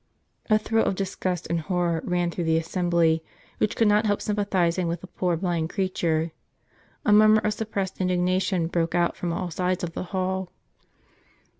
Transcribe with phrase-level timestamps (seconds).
[0.45, 3.23] UXr ■% A thrill of disgust and horror ran through the assembly,
[3.59, 6.31] which could not help sympathizing with the poor blind creature.
[7.05, 10.49] A murmur of suppressed indignation broke out from all sides of the hall.